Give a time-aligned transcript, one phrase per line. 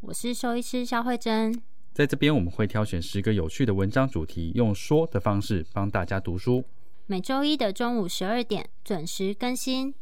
[0.00, 1.62] 我是兽医师肖慧珍，
[1.92, 6.64] 在这边我们会挑选十个有趣的文章主题，用说的方式帮大家读书。
[7.06, 9.94] 每周一的中午十二点准时更新。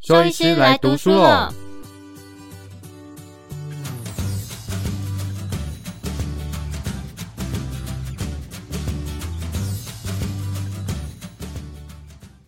[0.00, 1.54] 兽医师来读书了。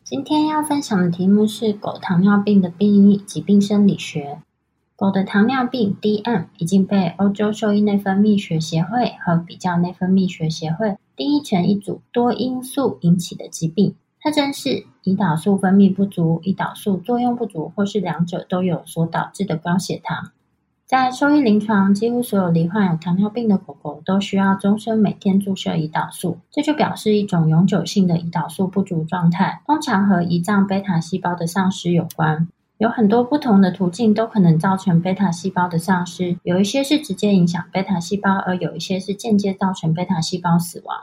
[0.05, 4.43] 今天要分享的题目是狗糖尿病的病因及病生理学。
[4.99, 20.33] 狗的糖尿病 （DM） 已经被欧洲兽医内分泌学协会和比较内分泌学协会定义成一组多因素引起的疾病，特征是胰岛素分泌不足、胰岛素作用不足，或是两者都有所导致的高血糖。
[20.85, 32.49] 在兽医临床，几乎所有罹患有糖尿病的狗狗都需要终身每天注射胰岛素，这就表示一种永久性的胰岛素不足状态，通常和胰脏贝塔细胞的丧失有关。
[32.79, 40.97] 有很多不同的途径都可能造成贝塔细胞的丧失，有一些是直接影响贝塔细胞，而有一些是间接造成贝塔细胞死亡。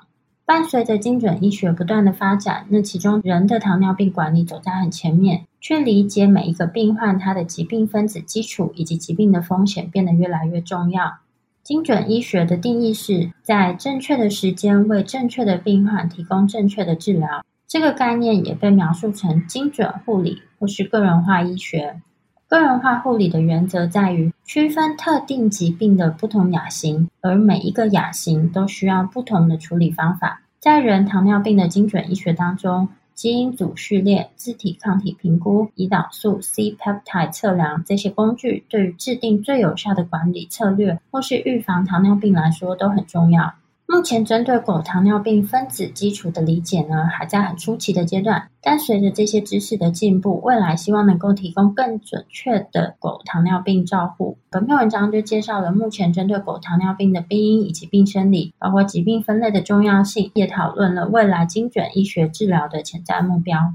[0.45, 11.17] 伴随着精准医学不断的发展，那其中人的糖尿病管理走在很前面，去理解每一个病患他的疾病分子基础以及疾病的风险变得越来越重要。
[11.61, 17.43] 精准医学的定义是在正确的时间为正确的病患提供正确的治疗。
[17.67, 22.01] 这个概念也被描述成精准护理或是个人化医学。
[22.47, 30.41] 个人化护理的原则在于区分特定疾病的不同亚型，而每一个亚型都需要不同的处理方法。
[30.59, 43.55] 在人糖尿病的精准医学当中，基因组序列、自体抗体评估、胰岛素 C-peptide 测量这些工具，对于制定最有效的管理策略或是预防糖尿病来说都很重要。
[43.87, 48.49] 目前针对狗糖尿病分子基础的理解呢，还在很初期的阶段。
[48.61, 54.37] 但随着这些知识的进步，未来希望能够提供更准确的狗糖尿病照护。
[54.49, 63.73] 本篇文章就介绍了目前针对狗糖尿病的病因以及病生理，包括疾病分类的重要性，也讨论了未来精准医学治疗的潜在目标。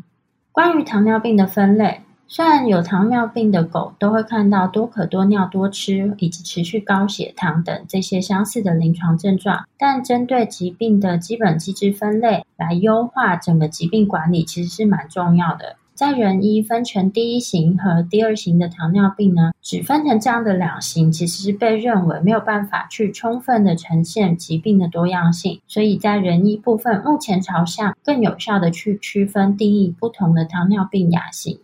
[0.50, 2.02] 关于糖尿病的分类。
[2.32, 15.74] 虽然有糖尿病的狗都会看到多可多尿多吃以及持续高血糖等这些相似的临床症状，但针对疾病的基本机制分类来优化整个疾病管理，其实是蛮重要的。
[15.92, 31.58] 在人医分成第一型和第二型的糖尿病呢，只分成这样的两型，其实是被认为没有办法去充分的呈现疾病的多样性，所以在人医部分目前朝向更有效的去区分定义不同的糖尿病亚型。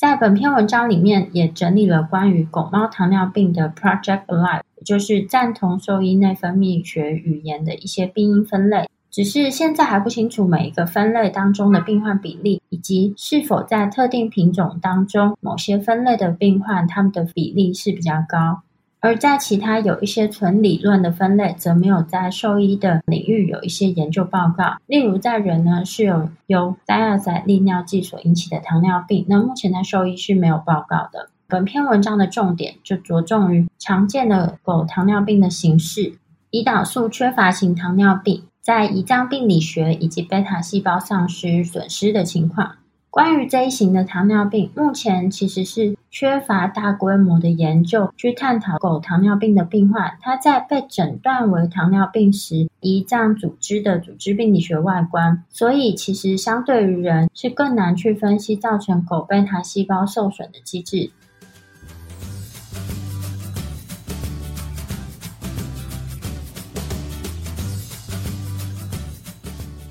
[0.00, 8.88] 在本篇文章里面也整理了关于狗猫糖尿病的 Project Life，就是赞同兽医内分泌学语言的一些病因分类。
[9.10, 18.62] 只是现在还不清楚每一个分类当中的病患比例，以及是否在特定品种当中某些分类的病患他们的比例是比较高。
[19.00, 24.76] 而在其他有一些纯理论的分类，则没有在兽医的领域有一些研究报告。
[24.86, 31.30] 例如，在人呢是有由单药载利尿剂所引起的糖尿病，那目前在兽医是没有报告的。
[31.48, 36.12] 本篇文章的重点就着重于常见的狗糖尿病的形式——
[36.52, 42.76] 胰岛素缺乏型糖尿病，在胰脏病理学以及贝塔细胞丧失损失的情况。
[43.08, 61.10] 关于这一型的糖尿病，目前其实是缺乏大规模的研究去探讨狗糖尿病的病患，它在被诊断为糖尿病时，胰脏组织的组织病理学外观，所以其实相对于人是更难去分析造成狗贝塔细胞受损的机制。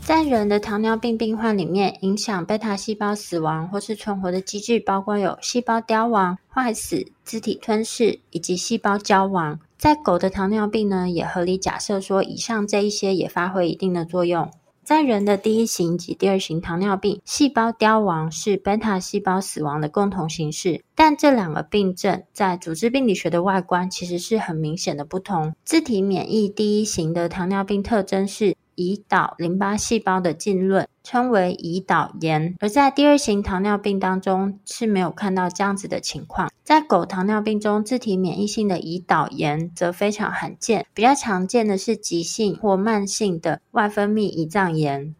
[0.09, 9.59] 在人的糖尿病病患里面，影响贝塔细胞死亡或是存活的机制，包括有细胞凋亡、坏死、自体吞噬以及细胞焦亡。
[9.77, 14.49] 在狗的糖尿病呢，也合理假设说，以上这一些也发挥一定的作用。
[14.83, 25.53] 在人的第一型及第二型糖尿病，细胞凋亡是贝塔细胞死亡的共同形式，但这两个病症在组织病理学的外观其实是很明显的不同。
[25.63, 28.55] 自体免疫第一型的糖尿病特征是。
[28.79, 32.55] 胰岛淋巴细胞的浸润，称为胰岛炎。
[32.61, 36.49] 而在第二型糖尿病当中是没有看到这样子的情况。
[36.63, 45.13] 在狗糖尿病中，自体免疫性的胰岛炎则非常罕见，比较常见的是急性或慢性的外分泌胰脏炎。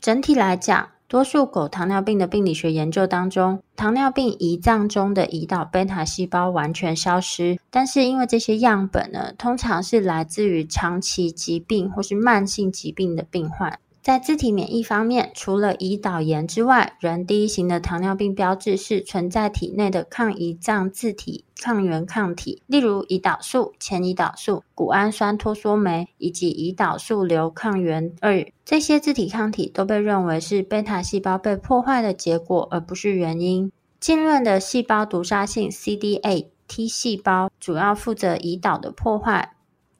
[0.00, 13.78] 整体来讲，多数狗糖尿病的病理学研究当中，糖尿病胰脏中的胰岛贝塔细胞完全消失，但是因为这些样本呢，通常是来自于长期疾病或是慢性疾病的病患。
[14.02, 28.46] 在自体免疫方面，除了胰岛炎之外，人第一型的糖尿病标志是存在体内的抗胰脏自体抗原抗体，例如胰岛素、前胰岛素、谷氨酸脱羧酶以及胰岛素瘤抗原二。
[28.66, 33.72] 这些自体抗体都被认为是贝塔细胞被破坏的结果，而不是原因。
[33.98, 39.52] 浸润的细胞毒杀性 CD8 T 细胞主要负责胰岛的破坏。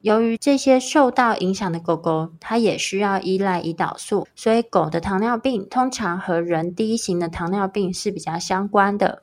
[0.02, 9.22] 由于这些受到影响的狗狗，它也需要依赖胰岛素，所以狗的糖尿病通常和人第一型的糖尿病是比较相关的。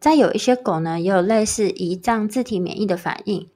[0.00, 3.46] 再有一些狗呢，也有类似胰脏自体免疫的反应。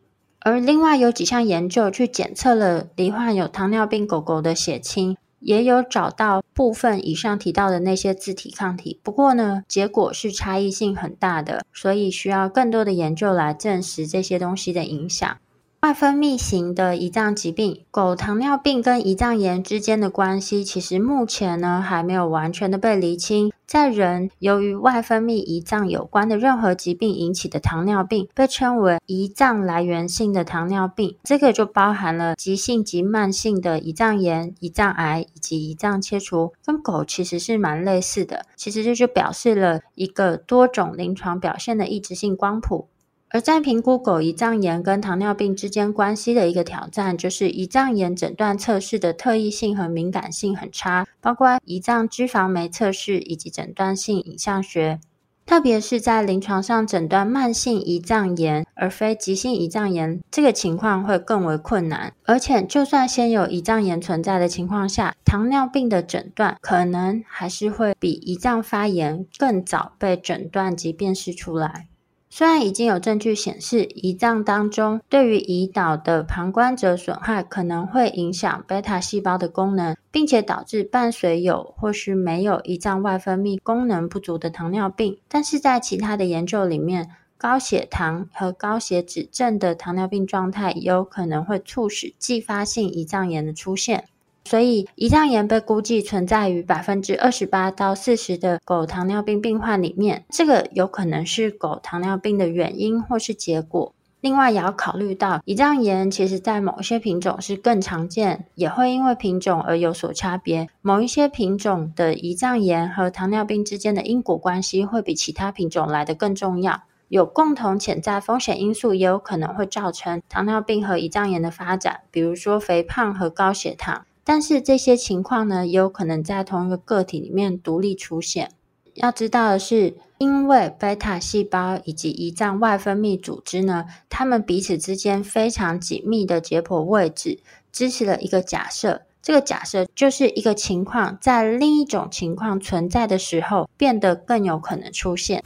[0.41, 9.01] 而另外有几项研究去检测了罹患有糖尿病狗狗的血清，也有找到部分以上提到的那些自体抗体。
[9.03, 15.39] 不过呢，结果是差异性很大的，所以需要更多的研究来证实这些东西的影响。
[15.85, 23.53] 外分泌型的胰脏疾病，狗糖尿病跟胰脏炎之间的关系，其实目前呢还没有完全的被厘清。
[23.67, 31.19] 在人，由于外分泌胰脏有关的任何疾病引起的糖尿病，被称为胰脏来源性的糖尿病。
[31.23, 38.47] 这个就包含了急性及慢性的胰脏炎、胰脏癌以及胰脏切除，跟狗其实是蛮类似的。
[38.57, 42.89] 其实这就表示了一个多种临床表现的异质性光谱。
[43.35, 55.01] 而在评估狗胰脏炎跟糖尿病之间关系的一个挑战，就是胰脏炎诊断测试的特异性和敏感性很差，包括胰脏脂肪酶测试以及诊断性影像学。
[55.45, 62.13] 特别是在临床上诊断慢性胰脏炎而非急性胰脏炎，这个情况会更为困难。
[62.27, 71.89] 而且，就算先有胰脏炎存在的情况下，糖尿病的诊断可能还是会比胰脏发炎更早被诊断及辨识出来。
[72.37, 87.09] 虽然已经有证据显示，胰脏当中对于胰岛的旁观者损害可能会影响贝塔细胞的功能，并且导致伴随有或是没有胰脏外分泌功能不足的糖尿病，但是在其他的研究里面，
[87.39, 94.09] 高血糖和高血脂症的糖尿病状态有可能会促使继发性胰脏炎的出现。
[94.45, 103.93] 所以，胰脏炎被估计存在于百分之二十八到四十的狗糖尿病病患里面，这个有可能是狗糖尿病的原因或是结果。
[104.21, 110.69] 另外，也要考虑到胰脏炎其实在某些品种是更常见，也会因为品种而有所差别。
[110.81, 116.85] 某一些品种的胰脏炎和糖尿病之间的因果关系会比其他品种来得更重要。
[117.09, 124.07] 有共同潜在风险因素，也有可能会造成糖尿病和胰脏炎的发展，比如说肥胖和高血糖。
[124.25, 128.51] 但是这些情况呢，也有可能在同一个个体里面独立出现。
[128.95, 137.41] 要知道的是，因为贝塔细胞以及胰脏外分泌组织呢，它们彼此之间非常紧密的解剖位置，
[137.73, 139.03] 支持了一个假设。
[139.21, 145.43] 这个假设就是一个情况在另一种情况存在的时候，变得更有可能出现。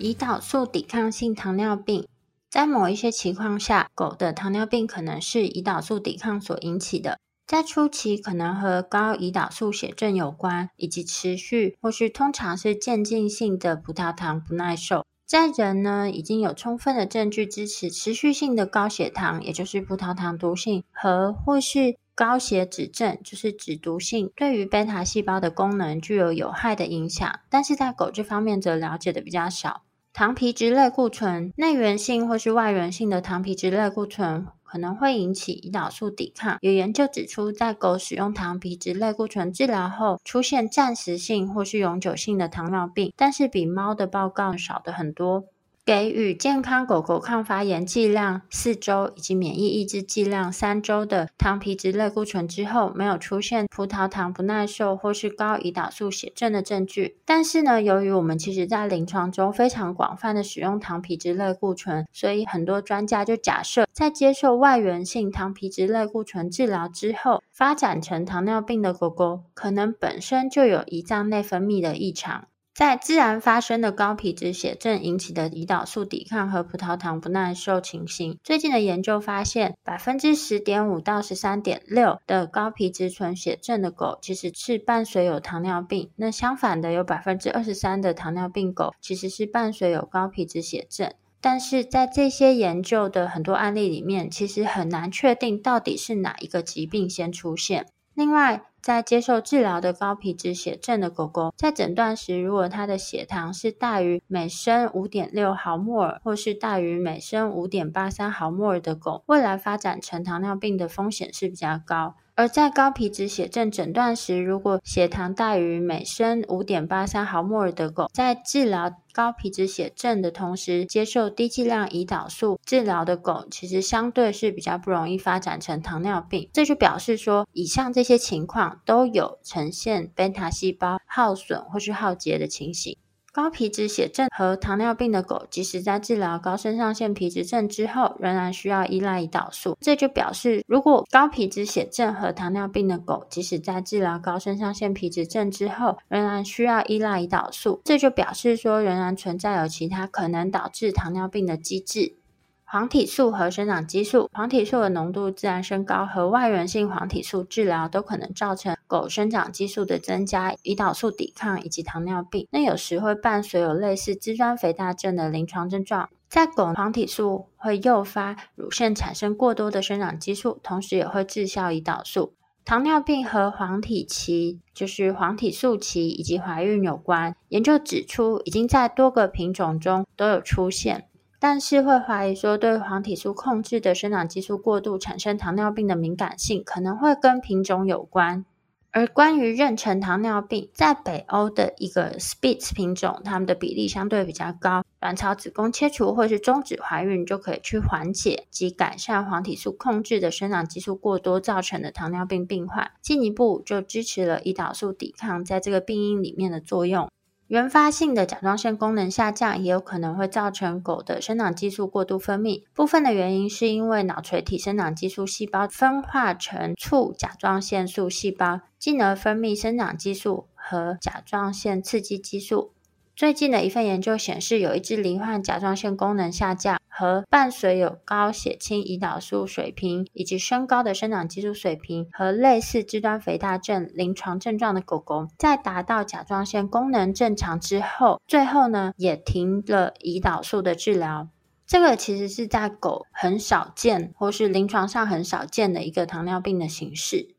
[0.00, 2.08] 胰岛素抵抗性糖尿病，
[2.48, 7.18] 在某一些情况下，狗的糖尿病可能是胰岛素抵抗所引起的。
[7.46, 15.04] 在初期，可能和高胰岛素血症有关，以及持续或是通常是渐进性的葡萄糖不耐受。
[15.26, 27.40] 在人呢，已经有充分的证据支持持续性的高血糖，也就是葡萄糖毒性，和或是高血脂症，就是脂毒性，对于贝塔细胞的功能具有有害的影响。
[27.50, 29.82] 但是在狗这方面则了解的比较少。
[30.12, 36.58] 糖皮质类固醇，内源性或是外源性的糖皮质类固醇可能会引起胰岛素抵抗。
[36.60, 45.44] 有研究指出，在狗使用糖皮质类固醇治疗后，出现暂时性或是永久性的糖尿病，但是比猫的报告少得很多。
[45.90, 57.16] 给予健康狗狗抗发炎剂量四周以及免疫抑制剂量三周的糖皮质类固醇之后，没有出现葡萄糖不耐受或是高胰岛素血症的证据。
[57.24, 72.44] 但是呢，由于我们其实在临床中非常广泛的使用糖皮质类固醇，所以很多专家就假设，在接受外源性糖皮质类固醇治疗之后，发展成糖尿病的狗狗，可能本身就有胰脏内分泌的异常。
[72.72, 86.10] 在自然发生的高皮质血症引起的胰岛素抵抗和葡萄糖不耐受情形，最近的研究发现，百分之十点五到十三点六的高皮质醇血症的狗其实是伴随有糖尿病。
[86.16, 91.12] 那相反的，有百分之二十三的糖尿病狗其实是伴随有高皮质血症。
[91.42, 97.86] 但是在这些研究的很多案例里面，其实很难确定到底是哪一个疾病先出现。
[98.14, 112.14] 另外，在接受治疗的高皮质血症的狗狗，在诊断时，如果它的血糖是大于每升五点六毫摩尔，或是大于每升五点八三毫摩尔的狗，未来发展成糖尿病的风险是比较高。
[112.40, 126.48] 而在高皮质血症诊断时，如果血糖大于每升五点八三毫摩尔的狗，在治疗高皮质血症的同时，接受低剂量胰岛素治疗的狗，其实相对是比较不容易发展成糖尿病。
[126.54, 132.96] 这就表示说，以上这些情况都有呈现贝塔细胞耗损或是耗竭的情形。
[133.32, 139.78] 高皮质血症和糖尿病的狗，即使在治疗高肾上腺皮质症之后，仍然需要依赖胰岛素。
[139.80, 147.80] 这就表示，如果高皮质血症和糖尿病的狗，即使在治疗高肾上腺皮质症之后，仍然需要依赖胰岛素。
[147.84, 152.16] 这就表示说，仍然存在有其他可能导致糖尿病的机制。
[152.64, 162.48] 黄体素和生长激素，黄体素的浓度自然升高和外源性黄体素治疗都可能造成狗生长激素的增加、胰岛素抵抗以及糖尿病。
[162.50, 166.10] 那有时会伴随有类似肢端肥大症的临床症状。
[166.28, 172.34] 在狗，黄体素会诱发乳腺产生过多的生长激素，同时也会滞销胰岛素。
[172.64, 177.36] 糖尿病和黄体期，就是黄体素期以及怀孕有关。
[177.50, 181.06] 研究指出，已经在多个品种中都有出现。
[181.40, 188.44] 但是会怀疑说，对黄体素控制的生长激素过度产生糖尿病的敏感性，可能会跟品种有关。
[188.92, 207.08] 而关于妊娠糖尿病，在北欧的一个 Spitz 品种，它们的比例相对比较高，卵巢子宫切除或是终止怀孕就可以去缓解及改善黄体素控制的生长激素过多造成的糖尿病病患，进一步就支持了胰岛素抵抗在这个病因里面的作用。
[207.50, 222.70] 原发性的甲状腺功能下降也有可能会造成狗的生长激素过度分泌，部分的原因是因为脑垂体生长激素细胞分化成促甲状腺素细胞，进而分泌生长激素和甲状腺刺激激素。
[223.16, 241.28] 最近的一份研究显示，有一只罹患甲状腺功能下降和伴随有高血清胰岛素水平以及升高的生长激素水平和类似肢端肥大症临床症状的狗狗，在达到甲状腺功能正常之后，最后呢也停了胰岛素的治疗。
[241.66, 247.34] 这个其实是在狗很少见，或是临床上很少见的一个糖尿病的形式。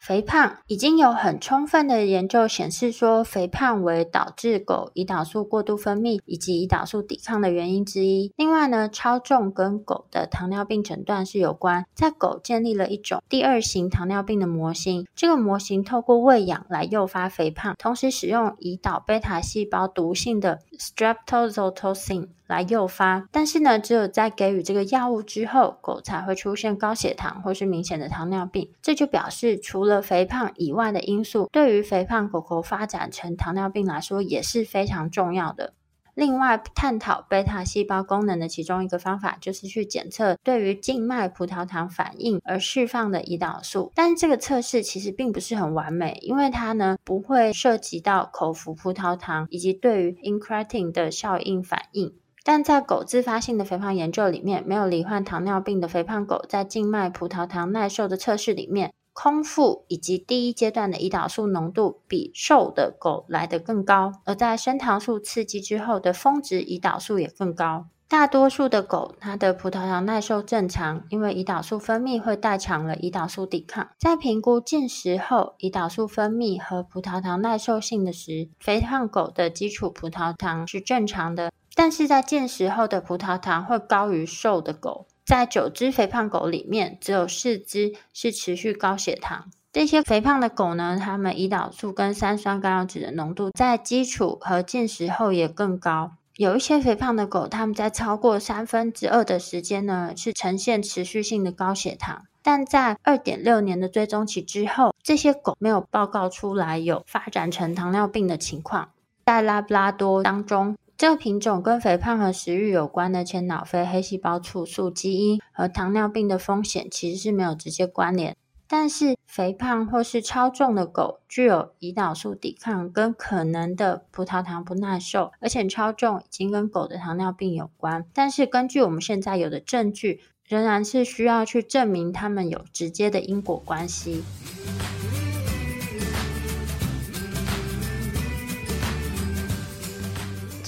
[0.00, 8.32] 肥胖已经有很充分的研究显示说，肥胖为导致狗胰岛素过度分泌以及胰岛素抵抗的原因之一。
[8.34, 15.06] 另外呢，超重跟狗的糖尿病诊断是有关，在狗建立了一种第二型糖尿病的模型。
[15.14, 28.72] 这个模型透过喂养来诱发肥胖，同时使用胰岛贝塔细胞毒性的 streptozotocin 来诱发，但是呢，只有在给予这个药物之后，狗才会出现高血糖或是明显的糖尿病。
[28.82, 35.74] 这就表示，除了肥胖以外的因素，对于肥胖狗狗发展成糖尿病来说也是非常重要的。
[36.14, 43.92] 另外，探讨贝塔细胞功能的其中一个方法，就是去检测对于静脉葡萄糖反应而释放的胰岛素。
[43.94, 52.12] 但是这个测试其实并不是很完美，因为它呢不会涉及到口服葡萄糖以及对于 incretin 的效应反应。
[52.44, 67.86] 但在狗自发性的肥胖研究里面，没有罹患糖尿病的肥胖狗在静脉葡萄糖耐受的测试里面，空腹以及第一阶段的胰岛素浓度比瘦的狗来得更高，而在升糖素刺激之后的峰值胰岛素也更高。
[68.08, 73.88] 大多数的狗它的葡萄糖耐受正常，因为胰岛素分泌会代偿了胰岛素抵抗。
[74.00, 81.52] 在评估进食后胰岛素分泌和葡萄糖耐受性的时，肥胖狗的基础葡萄糖是正常的。
[81.82, 89.46] 但是在进食后的葡萄糖会高于瘦的狗，在九只肥胖狗里面，只有四只是持续高血糖。
[89.72, 96.12] 这些肥胖的狗呢，它们胰岛素跟三酸甘油酯的浓度在基础和进食后也更高。
[96.36, 102.26] 有一些肥胖的狗，它们在超过三分之二的时间呢，是呈现持续性的高血糖。
[102.42, 108.90] 但在二点六年的追踪期之后，这些狗没有报告出来有发展成糖尿病的情况。
[109.24, 110.76] 在拉布拉多当中。
[111.00, 118.36] 这个品种跟肥胖和食欲有关的前脑非黑细胞促素基因和糖尿病的风险其实是没有直接关联。
[118.68, 128.04] 但是肥胖或是超重的狗具有胰岛素抵抗跟可能的葡萄糖不耐受，而且超重已经跟狗的糖尿病有关。
[128.12, 134.22] 但是根据我们现在有的证据，仍然是需要去证明它们有直接的因果关系。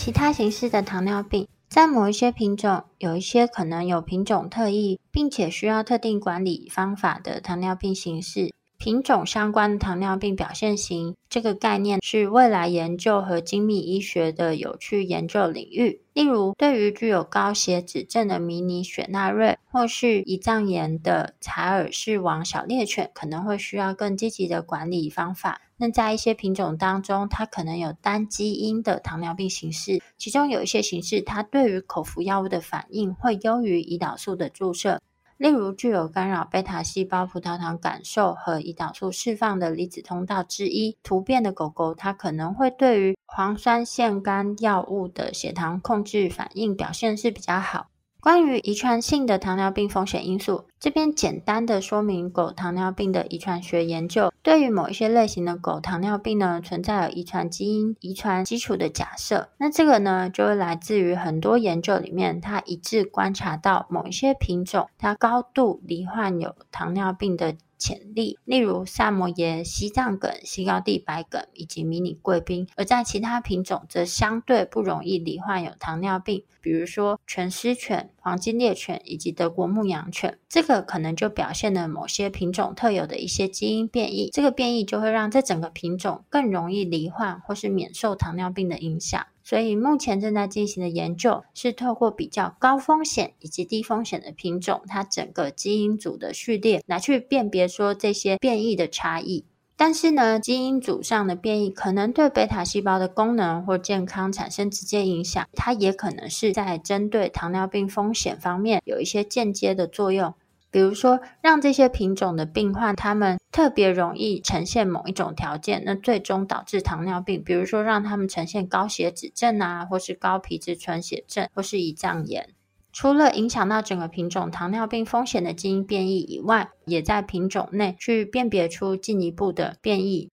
[0.04, 8.52] 其他形式的糖尿病，在某一些品种，有一些可能有品种特异，并且需要特定管理方法的糖尿病形式。
[8.78, 16.00] 品种相关的糖尿病表现型这个概念是未来研究和精密医学的有趣研究领域。
[16.14, 25.60] 例如，对于具有高血脂症的迷你雪纳瑞，或是胰脏炎的采尔氏王小猎犬，可能会需要更积极的管理方法。
[25.82, 35.00] 那在一些品种当中，它可能有单基因的糖尿病形式，其中有一些形式，它对于口服药物的反应会优于胰岛素的注射。
[35.38, 47.88] 例如，具有干扰贝塔细胞葡萄糖感受和胰岛素释放的离子通道之一突变的狗狗，它可能会对于磺酸腺苷药物的血糖控制反应表现是比较好。
[48.22, 54.32] 关于遗传性的糖尿病风险因素，这边简单的说明狗糖尿病的遗传学研究。
[54.44, 59.48] 对于某一些类型的狗糖尿病呢，存在有遗传基因遗传基础的假设。
[59.58, 80.38] 那这个呢，就会来自于很多研究里面，它一致观察到某一些品种，它高度罹患有糖尿病的潜力，例如萨摩耶、西藏梗、西高地白梗以及迷你贵宾；而在其他品种则相对不容易罹患有糖尿病，比如说全狮犬、黄金猎犬以及德国牧羊犬。
[80.48, 89.26] 这个可能就表现了某些品种特有的一些基因变异，这个变异就会让这整个品种更容易罹患或是免受糖尿病的影响。
[89.44, 99.44] 所以目前正在进行的研究是透过比较高风险以及低风险的品种，它整个基因组的序列来去辨别说这些变异的差异。
[99.74, 110.34] 但是呢，基因组上的变异可能对贝塔细胞的功能或健康产生直接影响，它也可能是在针对糖尿病风险方面有一些间接的作用。
[110.72, 117.44] 比如说，让这些品种的病患，他们特别容易呈现某一种条件，那最终导致糖尿病。
[117.44, 122.48] 比如说，让他们呈现高血脂症啊，或是高皮质醇血症，或是胰脏炎。
[122.90, 130.30] 除了影响到整个品种糖尿病风险的基因变异以外，也在品种内去辨别出进一步的变异。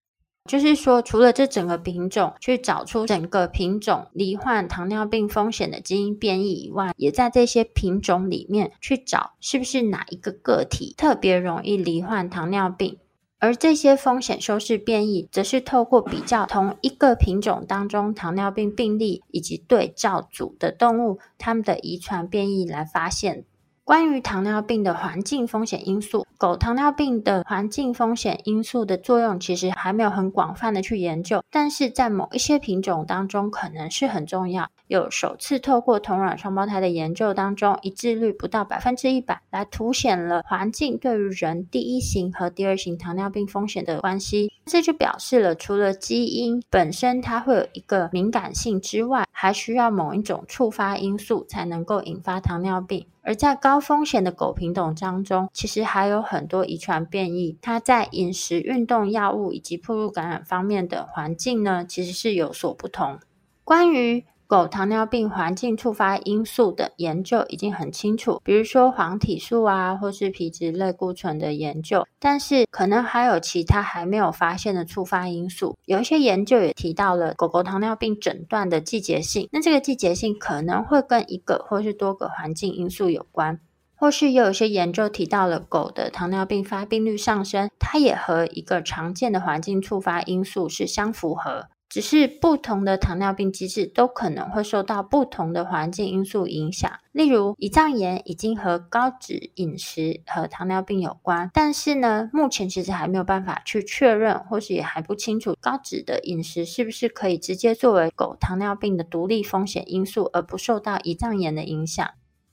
[0.49, 12.97] 就是说，除了这整个品种去找出整个品种罹患糖尿病风险的基因变异以外，也在这些品种里面去找是不是哪一个个体特别容易罹患糖尿病。
[13.38, 23.45] 而这些风险修饰变异，则是透过比较同一个品种当中糖尿病病例以及对照组的动物，它们的遗传变异来发现。
[23.89, 34.69] 关于糖尿病的环境风险因素，狗糖尿病的环境风险因素的作用其实还没有很广泛的去研究，但是在某一些品种当中可能是很重要。
[34.89, 44.52] 有首次透过同卵双胞胎的研究当中，一致率不到百分之一百，来凸显了环境对于人第一型和第二型糖尿病风险的关系。
[44.65, 53.06] 这就表示了，除了基因本身它会有一个敏感性之外，还需要某一种触发因素才能够引发糖尿病。
[53.21, 63.19] 而在高风险的狗品种当中，其实还有很多遗传变异，它在饮食、运动、药物以及暴露感染方面的环境呢，其实是有所不同。
[63.63, 75.77] 关于狗糖尿病环境触发因素的研究已经很清楚，比如说黄体素啊，或是皮质类固醇的研究，但是可能还有其他还没有发现的触发因素。
[75.85, 83.59] 有一些研究也提到了狗狗糖尿病诊断的季节性，那这个季节性可能会跟一个或是多个环境因素有关，
[83.95, 91.67] 或是又有一些研究提到了狗的糖尿病发病率上升，它也和一个常见的环境触发因素是相符合。
[91.89, 96.89] 只是不同的糖尿病机制都可能会受到不同的环境因素影响。
[97.12, 112.08] 例如，胰脏炎已经和高脂饮食和糖尿病有关，但是呢，目前其实还没有办法去确认，或是也还不清楚高脂的饮食是不是可以直接作为狗糖尿病的独立风险因素，而不受到胰脏炎的影响。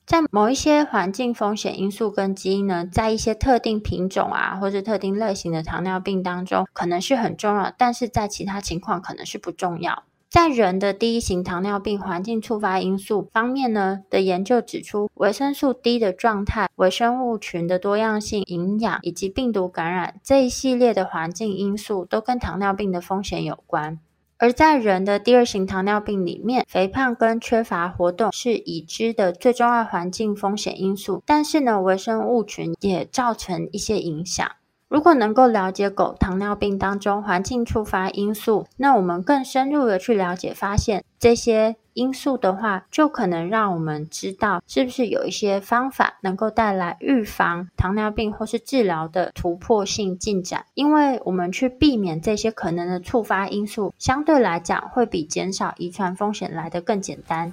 [0.07, 10.05] 在某一些环境风险因素跟基因呢，在一些特定品种啊，或是特定类型的糖尿病当中，可能是很重要，但是在其他情况可能是不重要。
[10.29, 23.99] 在人的第一型糖尿病环境触发因素方面呢，的研究指出，维生素 D 的状态、微生物群的多样性、营养以及病毒感染这一系列的环境因素，都跟糖尿病的风险有关。
[24.39, 31.23] 而在人的第二型糖尿病里面，肥胖跟缺乏活动是已知的最重要环境风险因素。
[31.25, 34.47] 但是呢，微生物群也造成一些影响。
[34.89, 50.67] 如果能够了解狗糖尿病当中环境触发因素，那我们更深入的去了解，发现这些因素的话，就可能让我们知道是不是有一些方法能够带来预防糖尿病或是治疗的突破性进展。
[50.75, 57.53] 因为我们去避免这些可能的触发因素，相对来讲会比减少遗传风险来得更简单。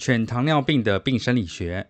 [0.00, 1.86] 犬糖尿病的病生理学。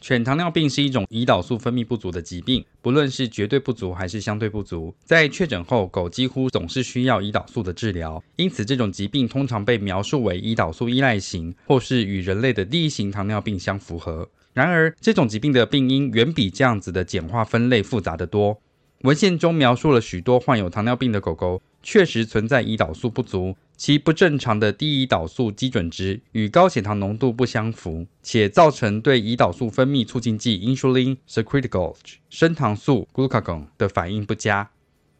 [0.00, 8.24] 犬糖尿病是一种胰岛素分泌不足的疾病，不论是绝对不足还是相对不足，在确诊后，狗几乎总是需要胰岛素的治疗。
[8.36, 14.26] 因此，这种疾病通常被描述为胰岛素依赖型，或是与人类的第一型糖尿病相符合。
[14.54, 18.58] 然而，这种疾病的病因远比这样子的简化分类复杂得多。
[19.02, 31.96] 文献中描述了许多患有糖尿病的狗狗，确实存在胰岛素不足，其不正常的低胰岛素基准值与高血糖浓度不相符，且造成对胰岛素分泌促进剂 （insulin secretagogue）
[32.30, 34.70] 升糖素 （glucagon） 的反应不佳。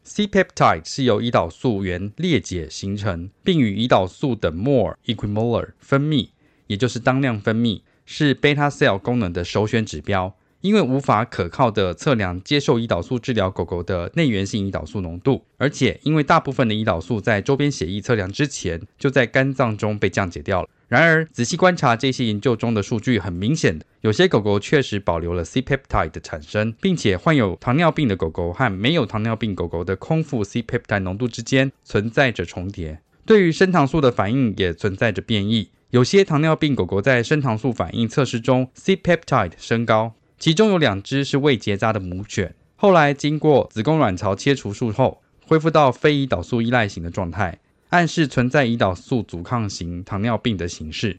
[0.03, 6.29] C-peptide 是由胰岛素原裂解形成，并与胰岛素等 more equimolar 分泌，
[6.67, 10.33] 也就是当量分泌，是 beta cell 功能的首选指标。
[10.63, 20.69] 因为无法可靠的测量接受胰岛素治疗狗狗的内源性胰岛素浓度，而且因为大部分的胰岛素在周边血液测量之前就在肝脏中被降解掉了。
[20.87, 32.99] 然而，仔细观察这些研究中的数据，很明显的，有些狗狗确实保留了 C-peptide 的产生，并且患有糖尿病的狗狗和没有糖尿病狗狗的空腹 C-peptide 浓度之间存在着重叠。
[33.25, 40.13] 对于升糖素的反应也存在着变异，有些糖尿病狗狗在升糖素反应测试中 C-peptide 升高。
[40.43, 47.59] 其中有两只是未结扎的母犬，后来经过子宫卵巢切除术后，恢复到非胰岛素依赖型的状态，
[47.91, 51.17] 暗示存在胰岛素阻抗型糖尿病的形式。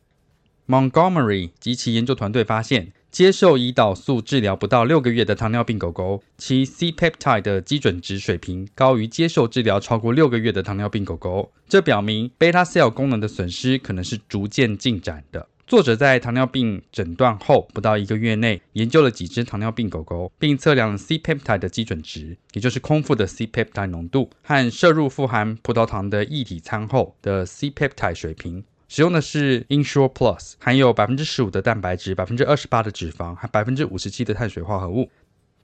[0.68, 15.48] Montgomery 及其研究团队发现，接受胰岛素治疗不到六个月的糖尿病狗狗，其 C-peptide 的基准值水平高于接受治疗超过六个月的糖尿病狗狗，这表明 beta cell 功能的损失可能是逐渐进展的。
[15.66, 28.62] 作者在糖尿病诊断后不到一个月内，研究了几只糖尿病狗狗，并测量了 C-peptide 的基准值，也就是空腹的 C-peptide 浓度和摄入富含葡萄糖的液体餐后的 C-peptide 水平。
[28.88, 35.10] 使用的是 Ensure Plus，含有百分之十五的蛋白质、百分之二十八的脂肪和百分之五十七的碳水化合物。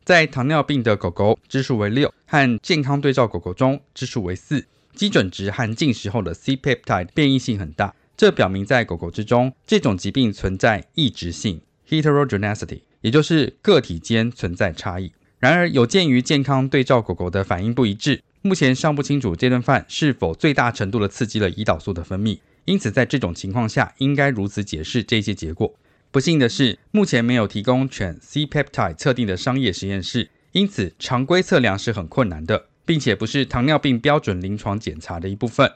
[0.03, 7.95] 在糖尿病的狗狗，指数为六，和健康对照狗狗中指数为四，基准值和进食后的 C-peptide 变异性很大。
[8.21, 15.11] 这表明，在狗狗之中，这种疾病存在异质性 （heterogeneity），也就是个体间存在差异。
[15.39, 22.39] 然而，有鉴于健康对照狗狗的反应不一致，目前尚不清楚这顿饭是否最大程度地刺激了胰岛素的分泌。
[22.67, 25.75] 因此，在这种情况下，应该如此解释这些结果。
[26.11, 35.73] 不幸的是，目前没有提供犬 C-peptide 测定的商业实验室，因此常规测量是很困难的，并且不是糖尿病标准临床检查的一部分。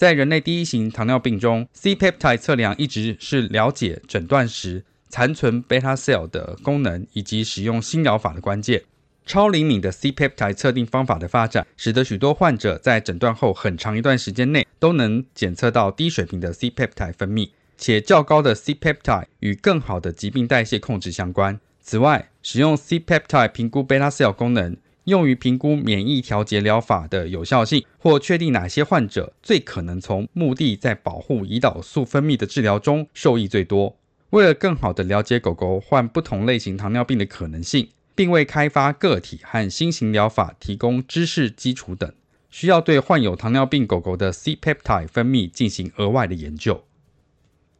[0.00, 8.82] 在人类第一型糖尿病中，C-peptide 测量一直是了解诊断时残存 beta cell 的功能以及使用新疗法的关键。
[9.26, 21.60] 超灵敏的 C-peptide 测定方法的发展，使得许多患者在诊断后很长一段时间内都能检测到低水平的 C-peptide 分泌，且较高的 C-peptide 与更好的疾病代谢控制相关。
[21.82, 24.78] 此外，使用 C-peptide 评估 beta cell 功能。
[25.04, 33.96] 用于评估免疫调节疗法的有效性，或确定哪些患者最可能从目的在保护胰岛素分泌的治疗中受益最多。
[34.30, 42.12] 为了更好地了解狗狗患不同类型糖尿病的可能性，并为开发个体和新型疗法提供知识基础等，
[42.50, 46.84] 需要对患有糖尿病狗狗的 C-peptide 分泌进行额外的研究。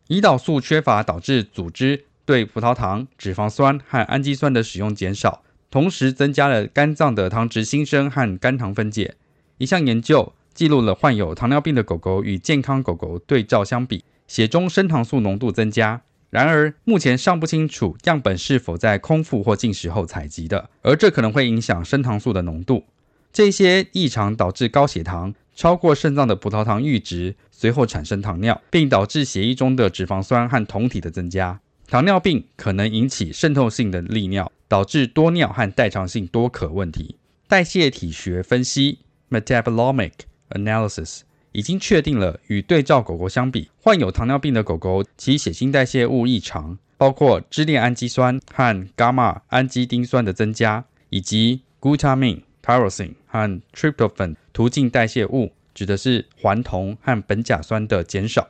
[0.09, 5.45] 胰岛素缺乏导致组织对葡萄糖、脂肪酸和氨基酸的使用减少。
[5.71, 9.15] 同时增加了肝脏的糖脂新生和肝糖分解。
[9.59, 16.03] 一项研究记录了患有糖尿病的狗狗与健康狗狗对照相比，血中升糖素浓度增加。
[16.31, 22.85] 然而，目前尚不清楚样本是否在空腹或进食后采集的，而这可能会影响升糖素的浓度。
[23.33, 31.61] 这些异常导致高血糖、超过肾脏的葡萄糖阈值，随后产生糖尿，并导致血液中的脂肪酸和酮体的增加。
[31.89, 37.17] 糖尿病可能引起渗透性的利尿，导致多尿和代偿性多渴问题。
[37.49, 40.13] 代谢体学分析 （Metabolomic
[40.51, 58.49] Analysis） 已经确定了，与对照狗狗相比，患有糖尿病的狗狗其血清代谢物异常，包括支链氨基酸和伽马氨基丁酸的增加，以及 glutamine、tyrosine 和 tryptophan 途径代谢物，指的是环酮和苯甲酸的减少。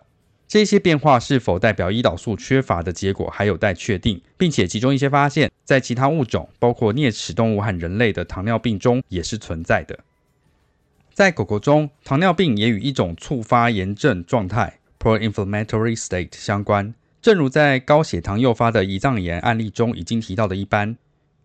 [0.51, 10.01] 这些变化是否代表胰岛素缺乏的结果还有待确定，并且其中一些发现，在其他物种，包括啮齿动物和人类的糖尿病中也是存在的。
[11.15, 20.97] 在狗狗中，糖尿病也与一种促发炎症状态 （pro-inflammatory state） 相关，正如在高血糖诱发的胰脏炎案例中已经提到的一般。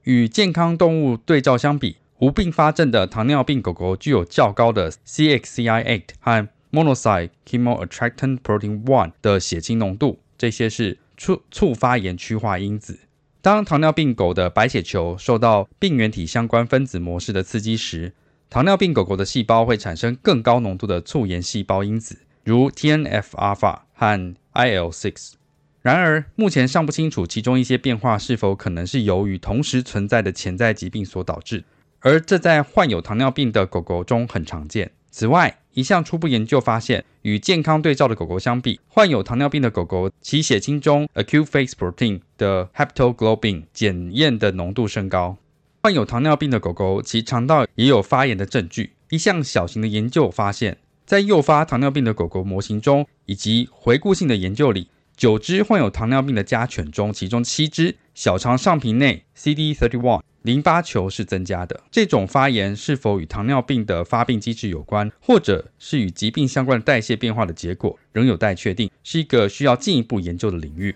[0.05, 12.99] 与健康动物对照相比，无并发症的糖尿病狗狗具有较高的 CXCL8 和 Monocyte chemoattractant protein one 的血清浓度，这些是促促发炎趋化因子。
[13.41, 18.11] 当糖尿病狗的白血球受到病原体相关分子模式的刺激时，
[18.49, 25.33] 糖尿病狗狗的细胞会产生更高浓度的促炎细胞因子，如 TNF-alpha 和 IL-6。
[25.81, 31.63] 然而，目前尚不清楚其中一些变化是否可能是由于同时存在的潜在疾病所导致，
[32.01, 34.91] 而这在患有糖尿病的狗狗中很常见。
[35.17, 45.37] 此外，一项初步研究发现，与健康对照的狗狗相比，患有糖尿病的狗狗其血清中 acute phase protein 的 haptoglobin 检验的浓度升高。
[45.83, 48.91] 患有糖尿病的狗狗其肠道也有发炎的证据。
[49.09, 60.19] 一项小型的研究发现，在诱发糖尿病的狗狗模型中，以及回顾性的研究里，九只患有糖尿病的家犬中，其中七只小肠上皮内 CD31。
[60.45, 70.95] 淋巴球是增加的，这种发炎是否与糖尿病的发病机制有关，或者是与疾病相关的代谢变化的结果，仍有待确定，是一个需要进一步研究的领域。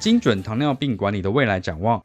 [0.00, 2.04] 精准糖尿病管理的未来展望，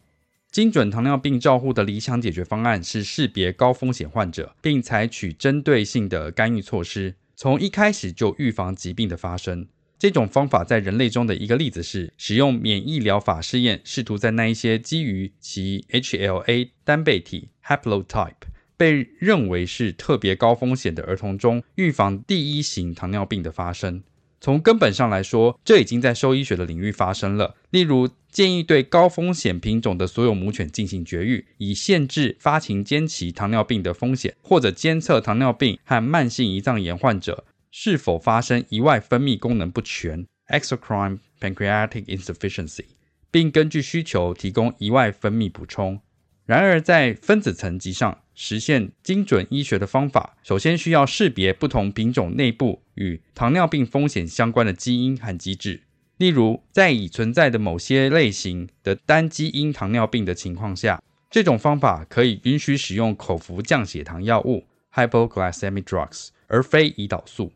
[0.51, 7.15] 精准糖尿病照护的理想解决方案是识别高风险患者，并采取针对性的干预措施。
[7.35, 9.67] 从一开始就预防疾病的发生，
[9.99, 18.33] 这种方法在人类中的一个例子是使用免疫疗法试验，试图在那一些基于其 HLA 单倍体 haplotype
[18.77, 24.03] 被认为是特别高风险的儿童中，预防第一型糖尿病的发生。
[24.45, 27.55] 从根本上来说，这已经在兽医学的领域发生了。
[27.71, 42.85] 例如，建议对高风险品种的所有母犬进行绝育，以限制发情间期糖尿病的风险，或者监测糖尿病和慢性胰脏炎患者是否发生胰外分泌功能不全 （exocrine pancreatic insufficiency），
[43.31, 45.99] 并根据需求提供胰外分泌补充。
[46.45, 55.81] 然而，在分子层级上实现精准医学的方法，首先需要识别不同品种内部与糖尿病风险相关的基因和机制。
[56.17, 67.51] 例如，在已存在的某些类型的单基因糖尿病的情况下，这种方法可以允许使用口服降血糖药物 （hypoglycemic drugs） 而非胰岛素。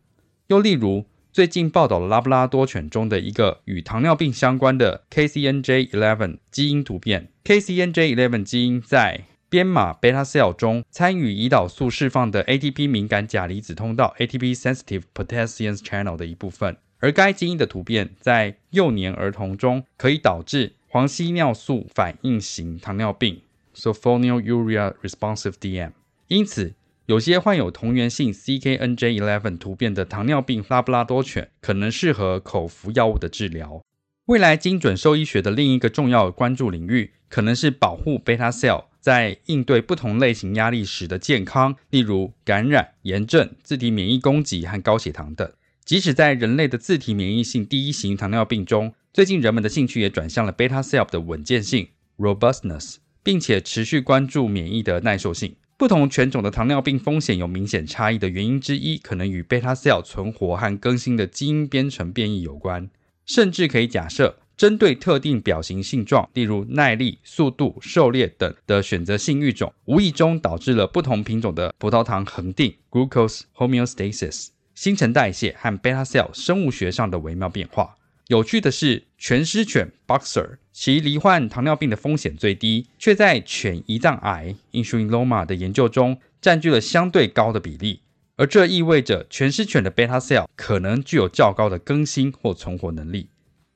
[0.47, 7.29] 又例如，最近报道了拉布拉多犬中的一个与糖尿病相关的 KCNJ11 基因突变。
[7.45, 23.41] KCNJ11 基因在编码 beta cell 中参与胰岛素释放的 ATP 敏感钾离子通道 ATP sensitive potassium channel 的一部分，而该基因的突变在幼年儿童中可以导致黄烯尿素反应型糖尿病
[23.75, 25.91] （sulfonylurea responsive DM）。
[26.27, 26.75] 因此，
[27.07, 33.81] 有些患有同源性 CKNJ11 突变的糖尿病拉布拉多犬可能适合口服药物的治疗。
[34.25, 45.49] 未来精准兽医学的另一个重要关注领域，可能是保护 beta cell 在应对不同类型压力时的健康，例如感染、炎症、自体免疫攻击和高血糖等。
[45.85, 55.55] 即使在人类的自体免疫性第一型糖尿病中，最近人们的兴趣也转向了 beta cell 的稳健性 （robustness），并且持续关注免疫的耐受性。
[55.77, 62.89] 不同犬种的糖尿病风险有明显差异的原因之一，可能与 beta cell 存活和更新的基因编程变异有关。
[63.25, 77.95] 甚至可以假设，针对特定表型性状，例如耐力、速度、狩猎等的选择性育种，无意中导致了不同品种的葡萄糖恒定 （glucose homeostasis）、新陈代谢和 beta cell 生物学上的微妙变化。
[78.27, 88.01] 有趣的是，全狮犬 Boxer 其罹患糖尿病的风险最低，却在犬胰脏癌 （insulin loma） 的研究中占据了相对高的比例。
[88.35, 93.29] 而这意味着全狮犬的 beta cell 可能具有较高的更新或存活能力。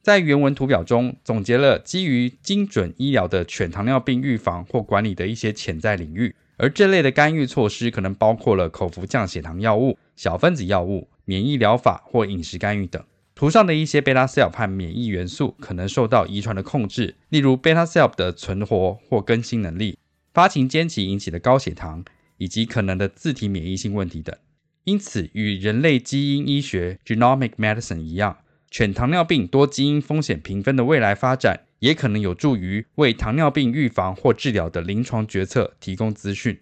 [0.04, 13.02] 在原文图表中总结了基于精准医疗的犬糖尿病预防或管理的一些潜在领域，而这类的干预措施可能包括了口服降血糖药物、小分子药物、免疫疗法或饮食干预等。
[13.34, 19.98] 图上的一些 beta cell 和免疫元素可能受到遗传的控制，例如 beta cell 的存活或更新能力、
[20.34, 22.04] 发情间期引起的高血糖，
[22.38, 24.36] 以及可能的自体免疫性问题等。
[24.84, 28.40] 因此，与人类基因医学 （genomic medicine） 一样，
[28.74, 36.60] 犬糖尿病多基因风险评分的未来发展，也可能有助于为糖尿病预防或治疗的临床决策提供资讯。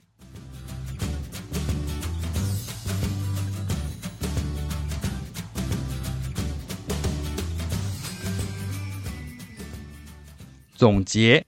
[10.76, 11.45] 总结，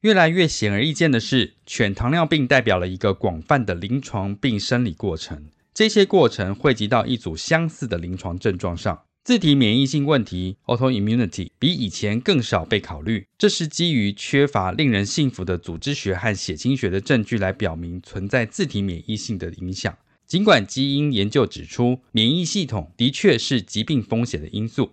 [0.00, 5.46] 越来越显而易见的是，犬糖尿病代表了一个广泛的临床病生理过程。
[5.72, 13.26] 这些过程汇集到一组相似的临床症状上，自体免疫性问题 （autoimmunity） 比以前更少被考虑。
[13.38, 19.96] 这是基于缺乏令人信服的组织学和血清学的证据来表明存在自体免疫性的影响。
[20.26, 24.90] 尽管基因研究指出，免疫系统的确是疾病风险的因素。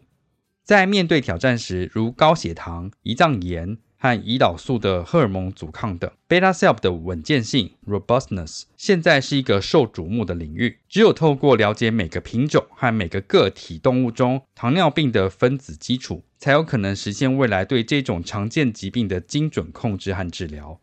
[0.63, 10.79] 在面对挑战时，如高血糖、胰脏炎和胰岛素的荷尔蒙阻抗等，beta cell 的稳健性 （robustness） 现在是一个受瞩目的领域。
[10.89, 20.79] 只有透过了解每个品种和每个个体动物中糖尿病的分子基础，才有可能实现未来对这种常见疾病的精准控制和治疗。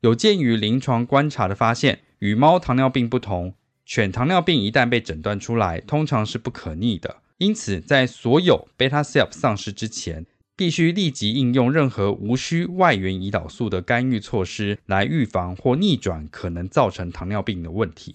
[0.00, 3.52] 有鉴于临床观察的发现，与猫糖尿病不同，
[3.84, 7.18] 犬糖尿病一旦被诊断出来，通常是不可逆的。
[7.36, 10.24] 因此，在所有 beta cell 丧失之前，
[10.56, 18.14] 必须立即应用任何无需外源胰岛素的干预措施来预防或逆转可能造成糖尿病的问题。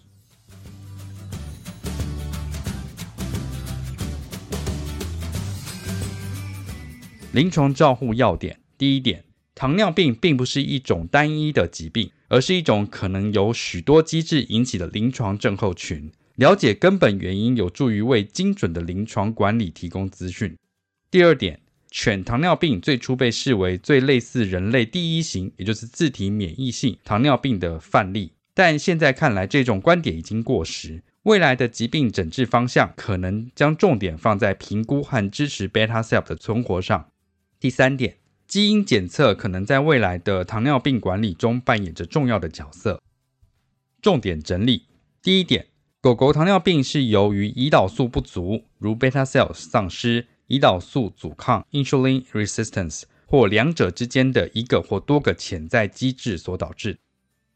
[7.33, 16.09] 临床照护要点：第一点，糖尿病并不是一种单一的疾病，而是一种可能由许多机制引起的临床症候群。
[16.35, 20.55] 了解根本原因有助于为精准的临床管理提供资讯。
[21.11, 21.59] 第二点，
[21.91, 31.01] 犬糖尿病最初被视为最类似人类第一型，也就是自体免疫性糖尿病的范例，但现在看来，这种观点已经过时。
[31.23, 37.09] 未来的疾病诊治方向可能将重点放在评估和支持 beta cell 的存活上。
[37.59, 43.01] 第三点，基因检测可能在未来的糖尿病管理中扮演着重要的角色。
[44.01, 44.85] 重点整理：
[45.21, 45.67] 第一点。
[46.01, 56.97] 狗狗糖尿病是由于胰岛素不足，如 beta cell 丧失、胰岛素阻抗 （insulin resistance） 或两者之间的一个或多个潜在机制所导致。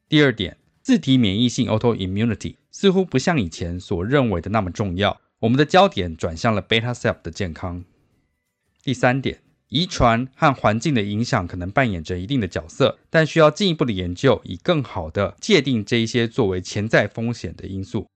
[0.07, 5.19] 第二点，自体免疫性 （autoimmunity） 似乎不像以前所认为的那么重要。
[5.39, 7.83] 我们的焦点转向了 beta cell 的健康。
[8.83, 18.07] 第三点，遗传和环境的影响可能扮演着一定的角色，但需要进一步的研究，以更好地界定这一些作为潜在风险的因素。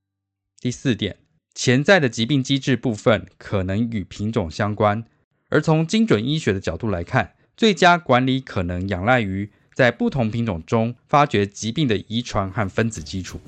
[0.62, 1.18] 第四点，
[1.58, 5.04] 潜在的疾病机制部分可能与品种相关，
[5.50, 13.42] 而从精准医学的角度来看，最佳管理可能仰赖于在不同品种中发掘疾病的遗传和分子基础。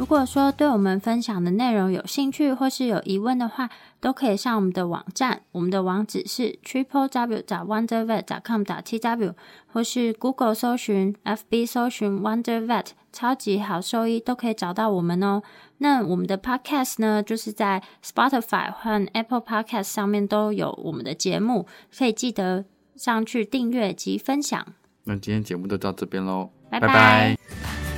[0.00, 3.68] 如果说对我们分享的内容有兴趣或是有疑问的话，
[4.00, 9.34] 都可以上我们的网站，我们的网址是 triple w 点 wondervet 点 com 点 tw，
[9.66, 15.42] 或是 Google 搜寻、FB 搜寻 Wondervet 超级好兽医，都可以找到我们哦。
[15.76, 22.64] 那我们的 Podcast 呢，就是在 Spotify 和 Apple Podcast 上面都有我们的节目，可以记得
[22.96, 24.66] 上去订阅及分享。
[25.04, 26.86] 那今天节目就到这边喽，拜拜。
[26.88, 27.89] 拜拜。